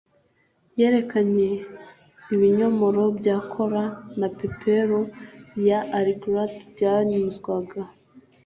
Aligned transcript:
yerekanye 0.79 1.49
ibinyomoro 2.33 3.03
bya 3.19 3.37
kola 3.51 3.83
na 4.19 4.27
peporo 4.37 4.99
ya 5.67 5.79
alligator, 5.97 6.49
byanyuzwaga 6.71 7.79